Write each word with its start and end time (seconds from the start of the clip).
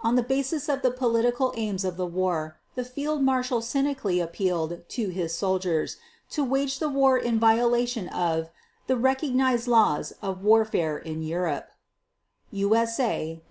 On 0.00 0.16
the 0.16 0.24
basis 0.24 0.68
of 0.68 0.82
the 0.82 0.90
"political 0.90 1.54
aims 1.56 1.84
of 1.84 1.96
the 1.96 2.04
war" 2.04 2.58
the 2.74 2.82
Fieldmarshal 2.82 3.62
cynically 3.62 4.18
appealed 4.18 4.80
to 4.88 5.10
his 5.10 5.32
soldiers 5.32 5.96
to 6.30 6.42
wage 6.42 6.80
the 6.80 6.88
war 6.88 7.16
in 7.16 7.38
violation 7.38 8.08
of 8.08 8.48
the 8.88 8.96
"recognized 8.96 9.68
laws 9.68 10.12
of 10.22 10.42
warfare 10.42 10.98
in 10.98 11.22
Europe" 11.22 11.70
(USA 12.50 13.38
927). 13.38 13.42